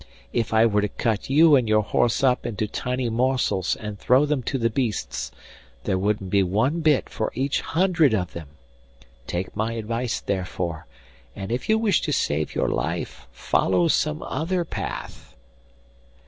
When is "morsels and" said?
3.07-3.99